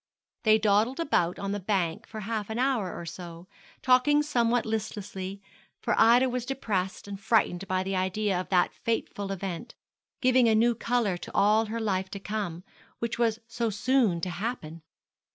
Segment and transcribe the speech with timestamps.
[0.41, 3.47] They dawdled about on the bank for half an hour or so,
[3.83, 5.43] talking somewhat listlessly,
[5.79, 9.75] for Ida was depressed and frightened by the idea of that fateful event,
[10.19, 12.63] giving a new colour to all her life to come,
[12.97, 14.81] which was so soon to happen.